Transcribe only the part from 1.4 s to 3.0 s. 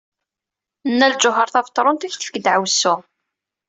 Tabetṛunt ad ak-tefk ddeɛwessu.